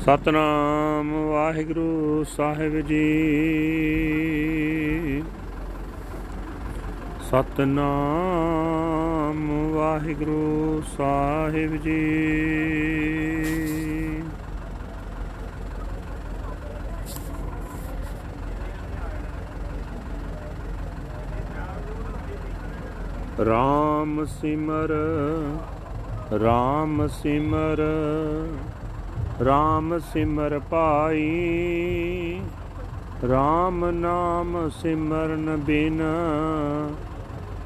[0.00, 3.00] ਸਤਨਾਮ ਵਾਹਿਗੁਰੂ ਸਾਹਿਬ ਜੀ।
[7.30, 8.14] ਸਤਨਾਮ
[9.74, 12.00] ਵਾਹਿਗੁਰੂ ਸਾਹਿਬ ਜੀ।
[23.46, 24.90] ਰਾਮ ਸਿਮਰ
[26.40, 27.82] ਰਾਮ ਸਿਮਰ।
[29.44, 32.40] ਰਾਮ ਸਿਮਰ ਪਾਈ।
[33.28, 36.02] ਰਾਮ ਨਾਮ ਸਿਮਰਨ ਬਿਨ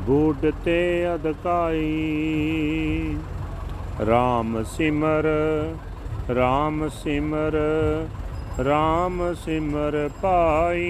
[0.00, 1.88] ਬੂਢ ਤੇ ਅਦਕਾਈ
[4.06, 5.28] ਰਾਮ ਸਿਮਰ
[6.34, 7.56] ਰਾਮ ਸਿਮਰ
[8.64, 10.86] ਰਾਮ ਸਿਮਰ ਪਾਈ।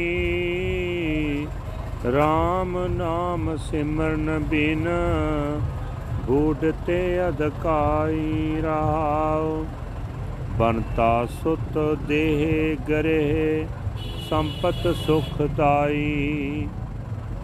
[2.12, 4.88] ਰਾਮ ਨਾਮ ਸਿਮਰਨ ਬਿਨ
[6.26, 9.64] ਬੂਢ ਤੇ ਅਦਕਾਈ ਰਹਾਉ
[10.58, 13.66] ਬਨਤਾ ਸੁਤ ਦੇਹ ਗਰੇ
[14.30, 16.68] ਸੰਪਤ ਸੁਖ ਦਾਈ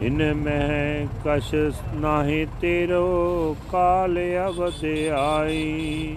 [0.01, 1.55] ਇਨ ਮਹਿ ਕਛ
[1.95, 4.85] ਨਾਹੀ ਤੇਰੋ ਕਾਲ ਅਵਦ
[5.19, 6.17] ਆਈ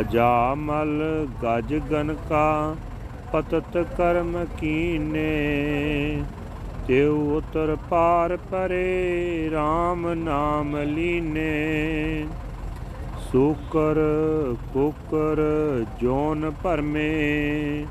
[0.00, 2.76] ਅਜਾਮਲ ਗਜ ਗਨ ਕਾ
[3.32, 6.22] ਪਤਤ ਕਰਮ ਕੀਨੇ।
[6.88, 12.26] ਤਿਉ ਉਤਰ ਪਾਰ ਪਰੇ RAM ਨਾਮ ਲੀਨੇ।
[13.32, 13.98] ਸੂਕਰ
[14.74, 15.40] ਕੁਕਰ
[16.00, 17.86] ਜੋਨ ਭਰਮੇ,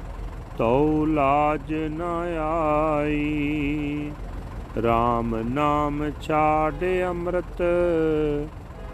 [0.58, 2.02] ਤਉ ਲਾਜ ਨ
[2.40, 4.12] ਆਈ।
[4.78, 6.74] RAM ਨਾਮ ਛਾੜ
[7.10, 7.62] ਅੰਮ੍ਰਿਤ,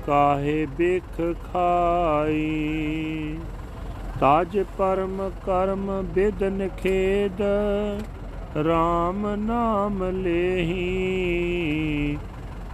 [0.07, 1.21] ਕਾਹੇ ਬਿਖ
[1.53, 3.37] ਖਾਈ।
[4.19, 7.41] ਤਾਜ ਪਰਮ ਕਰਮ ਬਿਦਨ ਖੇਦ
[8.67, 10.77] RAM ਨਾਮ ਲੇਹੀ।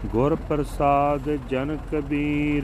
[0.06, 2.64] ਗੁਰ ਪ੍ਰਸਾਦ ਜਨ ਕਬੀਰ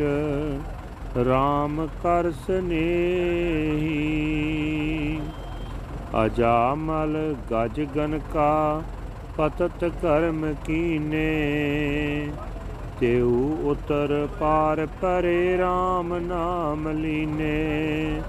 [1.18, 3.94] RAM ਕਰ ਸਨੇਹੀ
[6.26, 8.84] ਅਜਾਮਲ ਗਜ ਗਨ ਕਾ
[9.38, 12.32] ਪਤਤ ਕਰਮ ਕੀਨੇ।
[13.00, 18.22] ਤੇਉ ਉਤਰ ਪਾਰ ਪਰੇ RAM ਨਾਮ ਲੀਨੇ।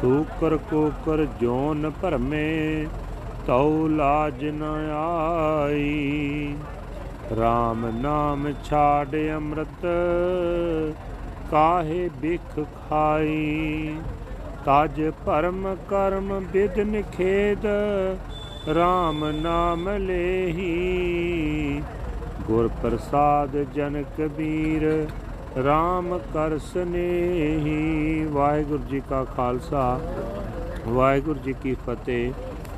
[0.00, 2.86] ਸੂਕਰ ਕੋਕਰ ਜੋਨ ਭਰਮੇ,
[3.46, 4.62] ਤਉ ਲਾਜ ਨ
[4.96, 6.54] ਆਈ।
[7.32, 9.86] RAM ਨਾਮ ਛਾੜ ਅੰਮ੍ਰਿਤ
[11.50, 13.96] ਕਾਹੇ ਬਿਖ ਖਾਈ?
[14.66, 17.66] ਤਜ ਭਰਮ ਕਰਮ ਬਿਦਨ ਖੇਦ
[18.70, 21.82] RAM ਨਾਮ ਲੇਹੀ।
[22.46, 24.84] ਗੁਰ ਪ੍ਰਸਾਦ ਜਨ ਕਬੀਰ
[25.58, 30.00] RAM ਕਰ ਸਨੇਹੀ ਵਾਹਿਗੁਰੂ ਜੀ ਕਾ ਖਾਲਸਾ,
[30.88, 32.32] ਵਾਹਿਗੁਰੂ ਜੀ ਕੀ ਫਤਿਹ।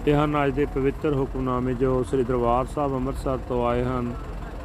[0.07, 4.13] ਇਹ ਹਨ ਅੱਜ ਦੇ ਪਵਿੱਤਰ ਹੁਕਮਨਾਮੇ ਜੋ ਸ੍ਰੀ ਦਰਬਾਰ ਸਾਹਿਬ ਅੰਮ੍ਰਿਤਸਰ ਤੋਂ ਆਏ ਹਨ,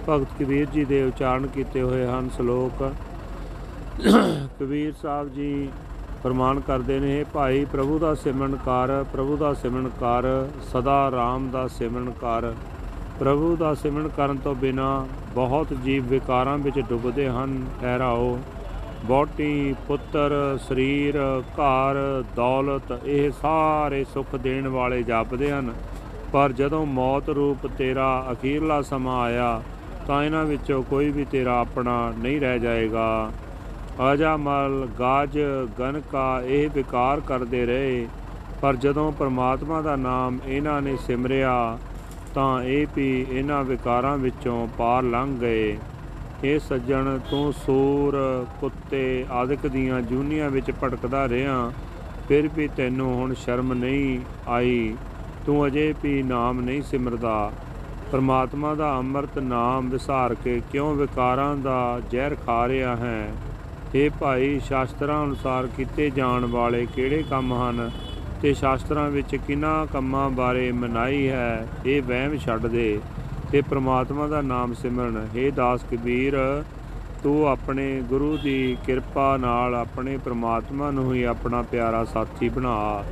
[0.09, 2.84] ਭਗਤ ਕਬੀਰ ਜੀ ਦੇ ਉਚਾਰਨ ਕੀਤੇ ਹੋਏ ਹਨ ਸ਼ਲੋਕ।
[4.59, 5.70] ਕਬੀਰ ਸਾਹਿਬ ਜੀ
[6.24, 11.52] ਫਰਮਾਨ ਕਰਦੇ ਨੇ ਇਹ ਭਾਈ ਪ੍ਰਭੂ ਦਾ ਸਿਮਰਨ ਕਰ, ਪ੍ਰਭੂ ਦਾ ਸਿਮਰਨ ਕਰ, ਸਦਾ RAM
[11.52, 12.53] ਦਾ ਸਿਮਰਨ ਕਰ।
[13.20, 15.06] ਪ੍ਰਭੂ ਦਾ ਸਿਮਰਨ ਕਰਨ ਤੋਂ ਬਿਨਾ
[15.36, 18.40] ਬਹੁਤ ਜੀਵ ਵਿਕਾਰਾਂ ਵਿੱਚ ਡੁੱਬਦੇ ਹਨ, ਠਹਿਰਾਓ।
[19.06, 21.18] ਬੋਟੀ ਪੁੱਤਰ, ਸਰੀਰ,
[21.53, 25.74] ਘਰ, ਦੌਲਤ, ਇਹ ਸਾਰੇ ਸੁੱਖ ਦੇਣ ਵਾਲੇ ਜਾਪਦੇ ਹਨ।
[26.34, 29.62] ਪਰ ਜਦੋਂ ਮੌਤ ਰੂਪ ਤੇਰਾ ਅਖੀਰਲਾ ਸਮਾਂ ਆਇਆ,
[30.08, 33.32] ਤਾਂ ਇਹਨਾਂ ਵਿੱਚੋਂ ਕੋਈ ਵੀ ਤੇਰਾ ਆਪਣਾ ਨਹੀਂ ਰਹਿ ਜਾਏਗਾ।
[34.14, 35.40] ਅਜਾਮਲ ਗਾਜ
[35.80, 38.08] ਗਨਕਾ ਇਹ ਵਿਕਾਰ ਕਰਦੇ ਰਹੇ।
[38.62, 41.78] ਪਰ ਜਦੋਂ ਪ੍ਰਮਾਤਮਾ ਦਾ ਨਾਮ ਇਹਨਾਂ ਨੇ ਸਿਮਰਿਆ,
[42.36, 45.78] ਤਾਂ ਇਹ ਵੀ ਇਹਨਾਂ ਵਿਕਾਰਾਂ ਵਿੱਚੋਂ ਪਾਰ ਲੰਘ ਗਏ।
[46.44, 51.72] ਇਹ ਸੱਜਣ, ਤੂੰ ਸੂਰ ਕੁੱਤੇ ਆਦਿਕ ਦੀਆਂ ਜੂਨੀਆਂ ਵਿੱਚ ਭਟਕਦਾ ਰਿਹਾ,
[52.28, 54.96] ਫਿਰ ਵੀ ਤੈਨੂੰ ਹੁਣ ਸ਼ਰਮ ਨਹੀਂ ਆਈ।
[55.46, 57.52] ਤੂੰ ਅਜੇ ਵੀ ਨਾਮ ਨਹੀਂ ਸਿਮਰਦਾ।
[58.12, 63.32] ਪਰਮਾਤਮਾ ਦਾ ਅੰਮ੍ਰਿਤ ਨਾਮ ਵਿਸਾਰ ਕੇ ਕਿਉਂ ਵਿਕਾਰਾਂ ਦਾ ਜ਼ਹਿਰ ਖਾ ਰਿਹਾ ਹੈ?
[63.96, 67.90] ਇਹ ਭਾਈ, ਸ਼ਾਸਤਰਾਂ ਅਨੁਸਾਰ ਕੀਤੇ ਜਾਣ ਵਾਲੇ ਕਿਹੜੇ ਕੰਮ ਹਨ
[68.42, 73.00] ਤੇ ਸ਼ਾਸਤਰਾਂ ਵਿੱਚ ਕਿਹਨਾਂ ਕੰਮਾਂ ਬਾਰੇ ਮਨਾਈ ਹੈ, ਇਹ ਵਹਿਮ ਛੱਡ ਦੇ।
[73.52, 76.64] ਤੇ ਪ੍ਰਮਾਤਮਾ ਦਾ ਨਾਮ ਸਿਮਰਨ। हे ਦਾਸ ਕਬੀਰ,
[77.24, 83.03] ਤੂੰ ਆਪਣੇ ਗੁਰੂ ਦੀ ਕਿਰਪਾ ਨਾਲ ਆਪਣੇ ਪ੍ਰਮਾਤਮਾ ਨੂੰ ਹੀ ਆਪਣਾ ਪਿਆਰਾ ਸਾਥੀ ਬਣਾ।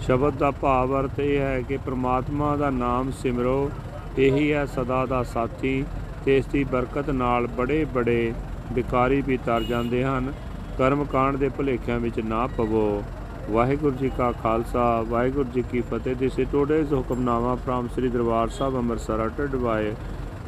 [0.00, 3.70] ਸ਼ਬਦ ਦਾ ਭਾਵ ਅਰਥ ਇਹ ਹੈ ਕਿ ਪ੍ਰਮਾਤਮਾ ਦਾ ਨਾਮ ਸਿਮਰੋ,
[4.18, 5.84] ਇਹੀ ਹੈ ਸਦਾ ਦਾ ਸਾਥੀ
[6.24, 8.32] ਤੇ ਇਸ ਦੀ ਬਰਕਤ ਨਾਲ ਬੜੇ ਬੜੇ
[8.72, 10.32] ਵਿਕਾਰੀ ਵੀ ਤਰ ਜਾਂਦੇ ਹਨ।
[10.78, 13.02] ਕਰਮ ਕਾਂਡ ਦੇ ਭੁਲੇਖਿਆਂ ਵਿੱਚ ਨਾ ਪਵੋ।
[13.50, 18.48] ਵਾਹਿਗੁਰੂ ਜੀ ਕਾ ਖਾਲਸਾ। ਵਾਹਿਗੁਰੂ ਜੀ ਕੀ ਫਤਿਹ। This is today's Hukamnama from Sri Darbar
[18.48, 19.94] Sahib Amritsar uttered by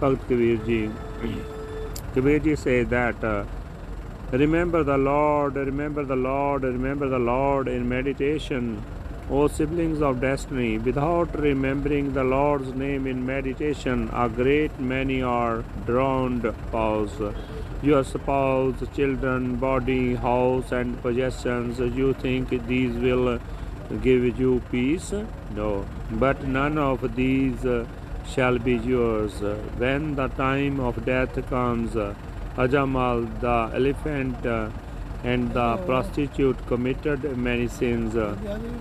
[0.02, 0.88] Bhagat Kabir ji
[2.16, 3.44] Kabir ji say that uh,
[4.40, 8.68] remember the lord remember the lord remember the lord in meditation
[9.30, 15.62] O siblings of destiny, without remembering the Lord's name in meditation, a great many are
[15.84, 17.10] drowned paws.
[17.82, 23.38] Your spouse, children, body, house, and possessions, you think these will
[24.02, 25.12] give you peace?
[25.54, 25.84] No.
[26.10, 27.66] But none of these
[28.26, 29.42] shall be yours.
[29.76, 31.92] When the time of death comes,
[32.56, 34.72] Ajamal the elephant
[35.24, 38.36] and the prostitute committed many sins, uh,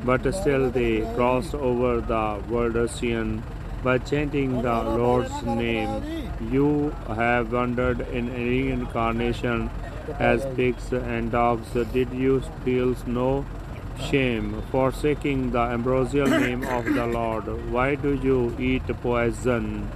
[0.05, 3.43] but still they crossed over the world ocean
[3.83, 6.31] by chanting the Lord's name.
[6.51, 9.69] You have wandered in reincarnation
[10.19, 11.67] as pigs and dogs.
[11.93, 13.45] Did you feel no
[13.99, 17.71] shame forsaking the ambrosial name of the Lord?
[17.71, 19.89] Why do you eat poison?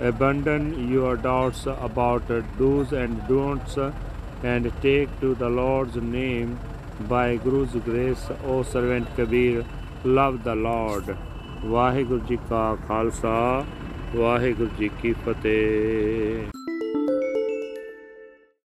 [0.00, 2.28] Abandon your doubts about
[2.58, 3.78] do's and don'ts
[4.42, 6.58] and take to the Lord's name
[7.08, 9.64] by Guru's grace, O servant Kabir.
[10.04, 11.16] Love the Lord.
[11.64, 13.64] Waheguru ji ਕਾ ਖਾਲਸਾ
[14.16, 16.55] ਵਾਹਿਗੁਰੂ ਜੀ ਕੀ ਫਤਿਹ